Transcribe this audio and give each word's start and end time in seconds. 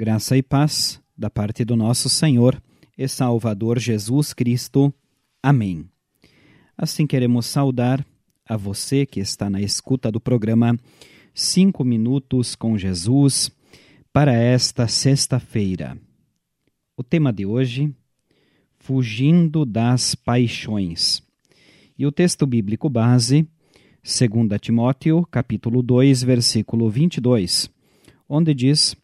Graça 0.00 0.36
e 0.36 0.44
paz 0.44 1.02
da 1.16 1.28
parte 1.28 1.64
do 1.64 1.74
nosso 1.74 2.08
Senhor 2.08 2.62
e 2.96 3.08
Salvador 3.08 3.80
Jesus 3.80 4.32
Cristo. 4.32 4.94
Amém. 5.42 5.90
Assim 6.76 7.04
queremos 7.04 7.46
saudar 7.46 8.06
a 8.48 8.56
você 8.56 9.04
que 9.04 9.18
está 9.18 9.50
na 9.50 9.60
escuta 9.60 10.08
do 10.12 10.20
programa 10.20 10.78
Cinco 11.34 11.82
Minutos 11.82 12.54
com 12.54 12.78
Jesus 12.78 13.50
para 14.12 14.32
esta 14.32 14.86
sexta-feira. 14.86 15.98
O 16.96 17.02
tema 17.02 17.32
de 17.32 17.44
hoje, 17.44 17.92
Fugindo 18.76 19.66
das 19.66 20.14
Paixões. 20.14 21.20
E 21.98 22.06
o 22.06 22.12
texto 22.12 22.46
bíblico 22.46 22.88
base, 22.88 23.48
2 24.04 24.60
Timóteo, 24.60 25.26
capítulo 25.28 25.82
2, 25.82 26.22
versículo 26.22 26.88
22, 26.88 27.68
onde 28.28 28.54
diz 28.54 28.96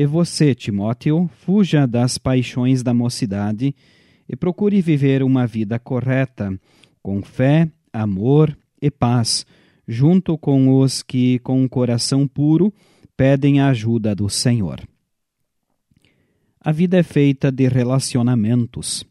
e 0.00 0.06
você, 0.06 0.54
Timóteo, 0.54 1.28
fuja 1.44 1.86
das 1.86 2.16
paixões 2.16 2.82
da 2.82 2.94
mocidade 2.94 3.74
e 4.26 4.34
procure 4.34 4.80
viver 4.80 5.22
uma 5.22 5.46
vida 5.46 5.78
correta, 5.78 6.58
com 7.02 7.22
fé, 7.22 7.70
amor 7.92 8.56
e 8.80 8.90
paz, 8.90 9.44
junto 9.86 10.38
com 10.38 10.80
os 10.80 11.02
que, 11.02 11.38
com 11.40 11.62
o 11.62 11.68
coração 11.68 12.26
puro, 12.26 12.72
pedem 13.14 13.60
a 13.60 13.68
ajuda 13.68 14.14
do 14.14 14.30
Senhor. 14.30 14.80
A 16.58 16.72
vida 16.72 16.96
é 16.96 17.02
feita 17.02 17.52
de 17.52 17.68
relacionamentos. 17.68 19.04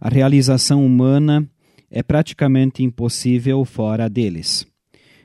A 0.00 0.08
realização 0.08 0.84
humana 0.84 1.48
é 1.88 2.02
praticamente 2.02 2.82
impossível 2.82 3.64
fora 3.64 4.10
deles. 4.10 4.66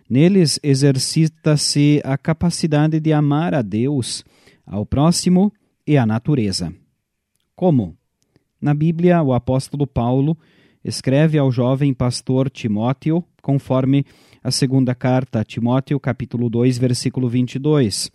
Neles 0.07 0.59
exercita-se 0.61 2.00
a 2.05 2.16
capacidade 2.16 3.00
de 3.00 3.11
amar 3.11 3.55
a 3.55 3.63
Deus 3.63 4.23
ao 4.66 4.86
próximo 4.86 5.52
e 5.86 5.97
à 5.97 6.06
natureza. 6.06 6.73
Como? 7.56 7.95
Na 8.59 8.73
Bíblia, 8.73 9.22
o 9.22 9.33
apóstolo 9.33 9.86
Paulo 9.86 10.38
escreve 10.83 11.38
ao 11.38 11.52
jovem 11.52 11.94
pastor 11.94 12.50
Timóteo, 12.50 13.23
conforme 13.41 14.06
a 14.44 14.52
segunda 14.52 14.94
carta 14.95 15.39
a 15.39 15.44
Timóteo, 15.44 16.00
capítulo 16.00 16.50
2, 16.50 16.78
versículo 16.78 17.30
22. 17.30 18.11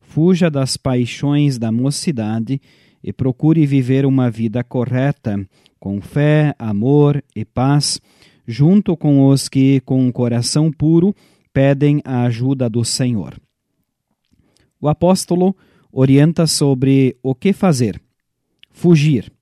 Fuja 0.00 0.50
das 0.50 0.76
paixões 0.76 1.58
da 1.58 1.70
mocidade 1.70 2.60
e 3.02 3.12
procure 3.12 3.64
viver 3.66 4.04
uma 4.04 4.30
vida 4.30 4.62
correta, 4.64 5.44
com 5.78 6.00
fé, 6.00 6.54
amor 6.58 7.22
e 7.34 7.44
paz, 7.44 8.00
junto 8.46 8.96
com 8.96 9.28
os 9.28 9.48
que, 9.48 9.80
com 9.80 10.02
um 10.04 10.12
coração 10.12 10.70
puro, 10.70 11.14
pedem 11.52 12.00
a 12.04 12.22
ajuda 12.22 12.68
do 12.68 12.84
Senhor. 12.84 13.40
O 14.80 14.88
apóstolo 14.88 15.54
orienta 15.92 16.46
sobre 16.46 17.16
o 17.22 17.34
que 17.34 17.52
fazer. 17.52 18.00
Fugir. 18.70 19.32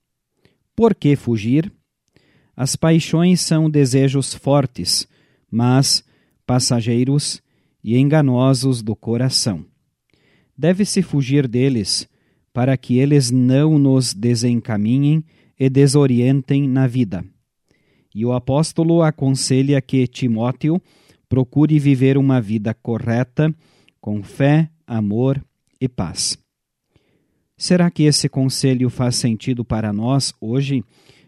Por 0.75 0.95
que 0.95 1.15
fugir? 1.15 1.71
As 2.55 2.75
paixões 2.75 3.41
são 3.41 3.69
desejos 3.69 4.33
fortes, 4.33 5.07
mas 5.49 6.03
passageiros 6.45 7.41
e 7.83 7.97
enganosos 7.97 8.81
do 8.81 8.95
coração. 8.95 9.65
Deve-se 10.57 11.01
fugir 11.01 11.47
deles 11.47 12.07
para 12.51 12.75
que 12.75 12.97
eles 12.97 13.31
não 13.31 13.79
nos 13.79 14.13
desencaminhem 14.13 15.23
e 15.57 15.69
desorientem 15.69 16.67
na 16.67 16.87
vida. 16.87 17.23
E 18.13 18.25
o 18.25 18.33
apóstolo 18.33 19.01
aconselha 19.01 19.81
que 19.81 20.07
Timóteo 20.07 20.81
procure 21.29 21.77
viver 21.77 22.17
uma 22.17 22.41
vida 22.41 22.73
correta, 22.73 23.53
com 24.01 24.23
fé, 24.23 24.69
amor 24.87 25.41
e 25.79 25.87
paz. 25.87 26.37
Será 27.57 27.91
que 27.91 28.03
esse 28.03 28.29
conselho 28.29 28.89
faz 28.89 29.15
sentido 29.15 29.65
para 29.65 29.91
nós 29.91 30.33
hoje, 30.39 30.83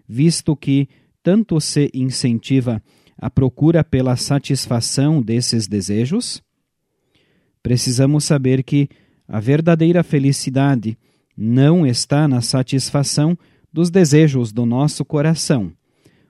visto 0.07 0.55
que 0.55 0.87
tanto 1.21 1.59
se 1.59 1.89
incentiva 1.93 2.81
a 3.17 3.29
procura 3.29 3.83
pela 3.83 4.15
satisfação 4.15 5.21
desses 5.21 5.67
desejos? 5.67 6.41
Precisamos 7.61 8.23
saber 8.23 8.63
que 8.63 8.89
a 9.27 9.39
verdadeira 9.39 10.03
felicidade 10.03 10.97
não 11.37 11.85
está 11.85 12.27
na 12.27 12.41
satisfação 12.41 13.37
dos 13.71 13.89
desejos 13.89 14.51
do 14.51 14.65
nosso 14.65 15.05
coração, 15.05 15.71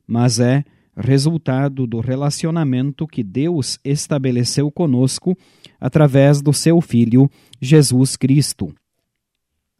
mas 0.06 0.40
é 0.40 0.64
resultado 0.96 1.88
do 1.88 2.00
relacionamento 2.00 3.08
que 3.08 3.24
Deus 3.24 3.80
estabeleceu 3.84 4.72
conosco 4.72 5.38
através 5.80 6.42
do 6.42 6.54
seu 6.54 6.82
Filho, 6.82 7.30
Jesus 7.60 8.16
Cristo. 8.16 8.74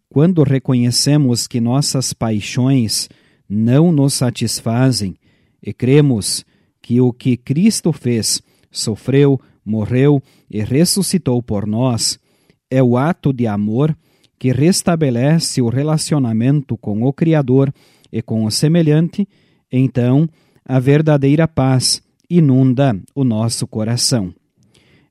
Quando 0.10 0.44
reconhecemos 0.44 1.48
que 1.48 1.62
nossas 1.62 2.14
paixões 2.14 3.10
não 3.48 3.92
nos 3.92 4.14
satisfazem 4.14 5.16
e 5.62 5.74
cremos 5.74 6.46
que 6.82 7.00
o 7.00 7.14
que 7.14 7.38
Cristo 7.38 7.94
fez, 7.94 8.42
sofreu, 8.72 9.40
morreu 9.64 10.22
e 10.50 10.64
ressuscitou 10.64 11.42
por 11.42 11.68
nós, 11.68 12.20
é 12.70 12.82
o 12.82 12.98
ato 12.98 13.32
de 13.32 13.46
amor 13.48 13.96
que 14.40 14.52
restabelece 14.52 15.62
o 15.62 15.70
relacionamento 15.70 16.76
com 16.76 17.04
o 17.04 17.14
Criador 17.14 17.72
e 18.12 18.22
com 18.22 18.44
o 18.44 18.52
semelhante, 18.52 19.28
então 19.72 20.28
a 20.66 20.80
verdadeira 20.80 21.48
paz 21.48 22.02
inunda 22.30 23.00
o 23.14 23.24
nosso 23.24 23.68
coração. 23.68 24.34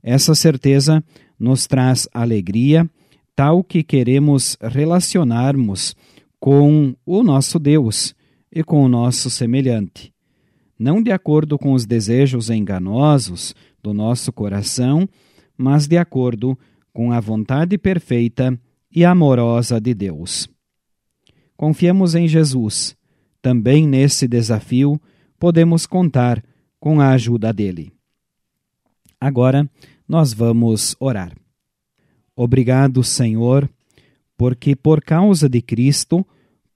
Essa 0.02 0.34
certeza 0.34 1.04
nos 1.38 1.66
traz 1.66 2.08
alegria, 2.12 2.88
tal 3.34 3.62
que 3.62 3.82
queremos 3.82 4.56
relacionarmos 4.60 5.94
com 6.38 6.94
o 7.04 7.22
nosso 7.22 7.58
Deus 7.58 8.14
e 8.52 8.64
com 8.64 8.82
o 8.82 8.88
nosso 8.88 9.28
semelhante, 9.28 10.12
não 10.78 11.02
de 11.02 11.12
acordo 11.12 11.58
com 11.58 11.72
os 11.72 11.86
desejos 11.86 12.50
enganosos 12.50 13.54
do 13.82 13.92
nosso 13.92 14.32
coração, 14.32 15.08
mas 15.56 15.86
de 15.86 15.98
acordo 15.98 16.58
com 16.92 17.12
a 17.12 17.20
vontade 17.20 17.76
perfeita 17.76 18.58
e 18.94 19.04
amorosa 19.04 19.80
de 19.80 19.94
Deus. 19.94 20.48
Confiemos 21.56 22.14
em 22.14 22.26
Jesus. 22.26 22.96
Também 23.42 23.86
nesse 23.86 24.26
desafio 24.26 25.00
podemos 25.40 25.86
contar 25.86 26.44
com 26.78 27.00
a 27.00 27.08
ajuda 27.10 27.52
dele. 27.52 27.90
Agora 29.18 29.68
nós 30.06 30.32
vamos 30.32 30.94
orar. 31.00 31.34
Obrigado, 32.36 33.02
Senhor, 33.02 33.68
porque 34.36 34.76
por 34.76 35.02
causa 35.02 35.48
de 35.48 35.60
Cristo 35.60 36.26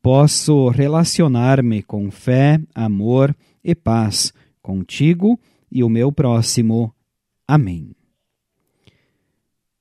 posso 0.02 0.68
relacionar-me 0.68 1.82
com 1.82 2.10
fé, 2.10 2.60
amor 2.74 3.36
e 3.62 3.74
paz 3.74 4.32
contigo 4.60 5.38
e 5.70 5.84
o 5.84 5.88
meu 5.88 6.10
próximo. 6.10 6.92
Amém. 7.46 7.94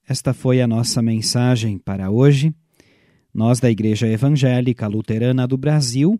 Esta 0.08 0.34
foi 0.34 0.62
a 0.62 0.68
nossa 0.68 1.02
mensagem 1.02 1.78
para 1.78 2.12
hoje. 2.12 2.54
Nós, 3.34 3.60
da 3.60 3.72
Igreja 3.72 4.08
Evangélica 4.08 4.88
Luterana 4.88 5.48
do 5.48 5.58
Brasil, 5.58 6.20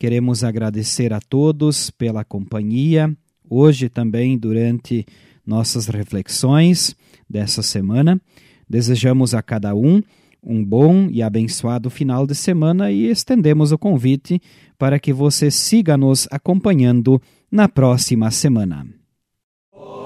Queremos 0.00 0.42
agradecer 0.42 1.12
a 1.12 1.20
todos 1.20 1.90
pela 1.90 2.24
companhia, 2.24 3.14
hoje 3.50 3.90
também 3.90 4.38
durante 4.38 5.04
nossas 5.46 5.88
reflexões 5.88 6.96
dessa 7.28 7.62
semana. 7.62 8.18
Desejamos 8.66 9.34
a 9.34 9.42
cada 9.42 9.74
um 9.74 10.02
um 10.42 10.64
bom 10.64 11.08
e 11.10 11.22
abençoado 11.22 11.90
final 11.90 12.26
de 12.26 12.34
semana 12.34 12.90
e 12.90 13.10
estendemos 13.10 13.72
o 13.72 13.78
convite 13.78 14.40
para 14.78 14.98
que 14.98 15.12
você 15.12 15.50
siga 15.50 15.98
nos 15.98 16.26
acompanhando 16.30 17.20
na 17.52 17.68
próxima 17.68 18.30
semana. 18.30 18.86
Oh, 19.70 20.00